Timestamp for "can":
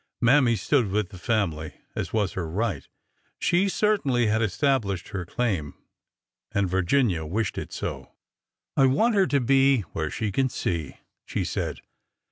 10.31-10.49